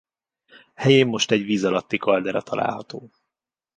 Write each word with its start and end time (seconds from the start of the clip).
Helyén 0.75 1.07
most 1.07 1.31
egy 1.31 1.43
vízalatti 1.43 1.97
kaldera 1.97 2.41
található. 2.41 3.11